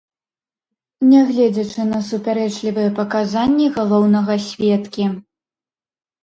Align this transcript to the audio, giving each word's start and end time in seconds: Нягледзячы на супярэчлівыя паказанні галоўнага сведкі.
Нягледзячы 1.09 1.81
на 1.89 1.99
супярэчлівыя 2.07 2.95
паказанні 3.01 3.67
галоўнага 3.77 4.33
сведкі. 4.47 5.05